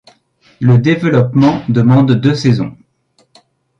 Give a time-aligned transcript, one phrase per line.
[0.59, 2.75] Le développement demande deux saisons.